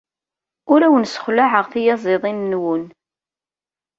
Ur 0.71 0.79
awen-ssexlaɛeɣ 0.83 1.65
tiyaziḍin-nwen. 1.71 2.83